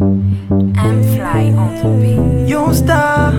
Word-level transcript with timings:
M 0.00 1.02
Fly 1.14 1.52
on 1.56 1.70
the 1.76 1.88
beat. 2.00 2.48
Young 2.48 2.74
star. 2.74 3.32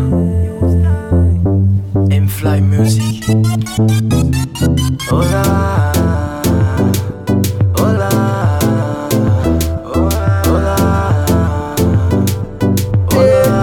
Emfly 2.15 2.61
Music. 2.63 3.23
Hola. 5.09 5.43
Hola. 7.75 8.09
Hola. 9.83 10.77
Hola. 13.11 13.55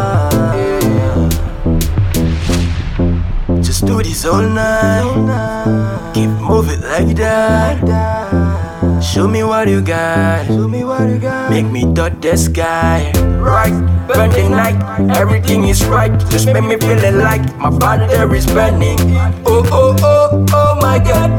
Just 3.62 3.86
do 3.86 4.02
this 4.02 4.24
all 4.26 4.42
night. 4.42 6.12
Keep 6.12 6.28
moving 6.28 6.82
like 6.82 7.16
that. 7.16 8.71
Show 9.02 9.26
me 9.26 9.42
what 9.42 9.68
you 9.68 9.82
got. 9.82 10.46
Show 10.46 10.68
me 10.68 10.84
what 10.84 11.02
you 11.08 11.18
got. 11.18 11.50
Make 11.50 11.66
me 11.66 11.92
touch 11.92 12.20
the 12.20 12.36
sky. 12.36 13.10
Right, 13.42 13.74
burn 14.06 14.30
the 14.30 14.48
night. 14.48 14.78
Everything 15.16 15.64
is 15.64 15.84
right. 15.86 16.12
Just 16.30 16.46
make 16.46 16.62
me 16.64 16.78
feel 16.78 16.96
like 17.18 17.42
my 17.58 17.70
body 17.70 18.04
is 18.06 18.46
burning. 18.46 18.98
Oh 19.44 19.66
oh 19.70 19.96
oh 20.00 20.46
oh 20.52 20.78
my 20.80 20.98
God. 20.98 21.30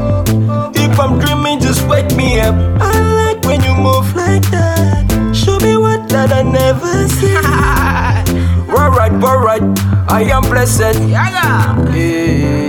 If 0.76 1.00
I'm 1.00 1.18
dreaming, 1.18 1.58
just 1.60 1.88
wake 1.88 2.14
me 2.14 2.38
up. 2.38 2.54
I 2.80 2.92
like 3.32 3.44
when 3.44 3.62
you 3.64 3.74
move 3.74 4.14
like 4.14 4.44
that. 4.52 5.34
Show 5.34 5.58
me 5.58 5.76
what 5.76 6.08
that 6.10 6.32
I 6.32 6.42
never 6.42 7.08
see. 7.08 7.34
alright, 8.70 9.12
alright. 9.12 9.62
I 10.10 10.22
am 10.30 10.42
blessed. 10.42 11.00
Yeah. 11.08 11.32
I'm 11.32 12.63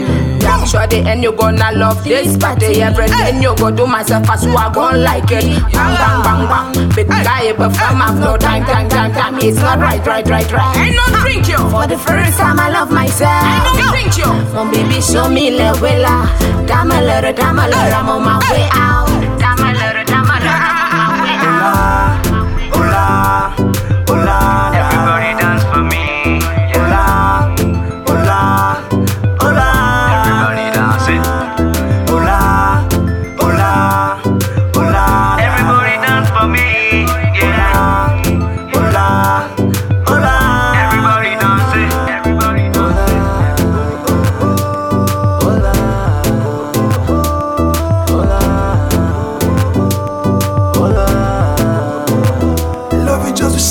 sure 0.65 0.87
the 0.87 0.97
end 0.97 1.23
you 1.23 1.31
gonna 1.31 1.71
love 1.73 2.03
this. 2.03 2.37
Party 2.37 2.81
Everything 2.81 3.41
you 3.41 3.55
go 3.55 3.71
do 3.71 3.85
myself 3.87 4.29
as 4.29 4.45
you 4.45 4.55
are 4.55 4.73
gonna 4.73 4.97
like 4.97 5.31
it. 5.31 5.45
Bang 5.71 5.71
bang 5.71 6.19
ah. 6.19 6.23
bang 6.25 6.43
bang. 6.73 6.95
Big 6.95 7.07
guy 7.07 7.51
perform 7.53 7.99
have 7.99 8.19
no 8.19 8.37
time 8.37 8.63
time 8.65 8.89
time 8.89 9.11
time 9.13 9.37
It's 9.39 9.57
not 9.57 9.79
right 9.79 10.05
right 10.05 10.27
right 10.27 10.51
right. 10.51 10.77
I 10.77 10.91
don't 10.91 11.21
drink 11.21 11.47
you. 11.47 11.57
For 11.69 11.87
the 11.87 11.97
first 11.97 12.37
time 12.37 12.59
I 12.59 12.69
love 12.69 12.91
myself. 12.91 13.29
I 13.31 13.57
don't 13.65 13.91
drink 13.91 14.17
you. 14.17 14.31
My 14.53 14.69
baby 14.71 15.01
show 15.01 15.29
me 15.29 15.51
le 15.51 15.73
wella. 15.79 16.25
Damn 16.67 16.91
a 16.91 17.01
little 17.01 17.33
damn 17.33 17.59
a 17.59 17.67
little. 17.67 17.93
I'm 17.93 18.09
on 18.09 18.23
my 18.23 18.39
way 18.51 18.67
out 18.73 19.14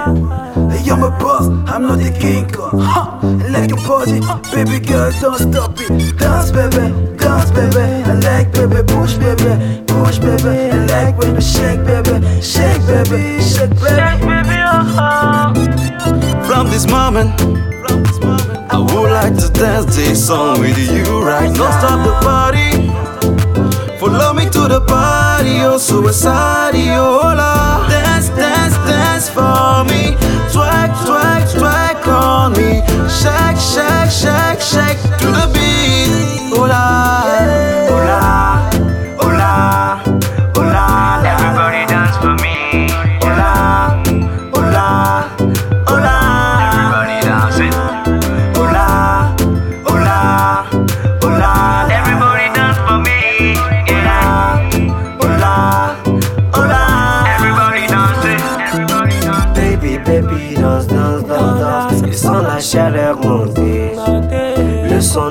Hey, 0.72 0.90
I'm 0.90 1.02
a 1.02 1.10
boss, 1.10 1.46
I'm 1.68 1.82
not 1.82 1.98
the 1.98 2.10
king. 2.20 2.48
Kong. 2.50 2.80
Huh. 2.80 3.18
I 3.22 3.48
like 3.48 3.70
your 3.70 3.78
body, 3.78 4.20
baby 4.52 4.78
girl, 4.84 5.10
don't 5.20 5.38
stop 5.38 5.80
it. 5.80 6.18
Dance, 6.18 6.50
baby, 6.50 6.92
dance, 7.16 7.50
baby. 7.50 7.84
I 8.04 8.14
like 8.20 8.52
baby, 8.52 8.82
push, 8.86 9.14
baby, 9.14 9.82
push, 9.86 10.18
baby. 10.18 10.70
I 10.70 10.86
like 10.86 11.18
when 11.18 11.34
you 11.34 11.40
shake, 11.40 11.84
baby, 11.84 12.20
shake, 12.42 12.86
baby, 12.86 13.40
shake, 13.40 13.74
baby. 13.80 14.56
Uh-huh. 14.68 15.54
From 16.46 16.68
this 16.70 16.86
moment, 16.86 17.40
I 18.70 18.78
would 18.78 19.10
like 19.10 19.36
to 19.36 19.48
dance 19.52 19.96
this 19.96 20.26
song 20.26 20.60
with 20.60 20.78
you 20.78 21.22
right 21.22 21.50
now. 21.50 21.56
Don't 21.56 21.72
stop 21.72 21.98
the 22.06 22.12
party. 22.26 22.92
Follow 23.98 24.32
me 24.34 24.44
to 24.44 24.68
the 24.68 24.80
party, 24.86 25.35
suicide, 25.78 26.74
oh. 26.96 27.86
Dance, 27.88 28.28
dance, 28.30 28.76
dance 28.88 29.28
for 29.28 29.84
me. 29.84 30.16
Twerk, 30.52 30.92
twerk, 31.04 31.44
twerk 31.52 32.06
on 32.08 32.52
me. 32.52 32.82
Shake, 33.08 33.45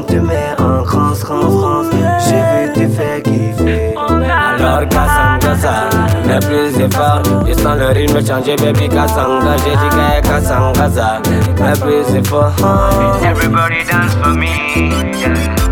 tu 0.08 0.20
mets 0.20 0.56
en 0.60 0.84
France, 0.86 1.20
France, 1.20 1.44
France. 1.44 1.88
J'ai 2.28 2.36
vu, 2.36 2.74
tu 2.74 2.96
fais 2.96 3.22
kiffer. 3.22 3.96
Alors, 3.98 4.88
Kassam, 4.90 5.40
Kassam, 5.40 6.40
plus 6.42 6.78
d'efforts. 6.78 7.24
Je 7.48 7.54
sens 7.54 7.78
le 7.78 7.88
rythme 7.88 8.26
changer, 8.26 8.56
baby, 8.56 8.90
Kassanga. 8.90 9.56
J'ai 9.64 9.72
dit 9.72 9.90
que 9.90 10.28
Kassam, 10.28 10.74
Kassam, 10.74 11.22
plus 11.82 12.14
d'efforts. 12.14 12.54
Everybody 13.24 13.84
dance 13.90 14.16
for 14.22 14.34
me. 14.34 15.65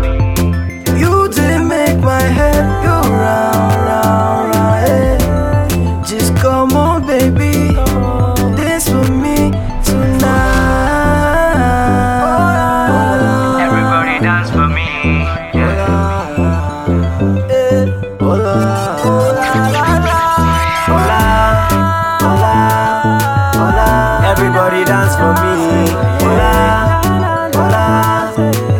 dance 25.16 25.20
for 25.20 25.32
me. 25.42 25.90
Hola, 26.20 27.00
hola, 27.54 28.32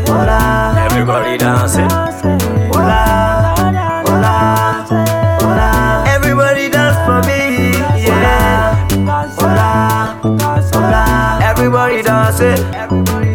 hola. 0.07 0.85
Everybody 0.87 1.39
dancing. 1.39 1.91
Hola, 2.73 3.55
hola, 4.07 4.87
hola. 5.41 6.05
Everybody 6.07 6.69
dance 6.71 6.99
for 7.07 7.21
me. 7.29 7.73
Yeah. 8.03 8.87
Hola, 9.39 10.19
hola. 10.73 11.39
Everybody. 11.43 13.34